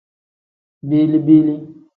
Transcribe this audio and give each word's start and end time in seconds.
Bili-bili. 0.89 1.55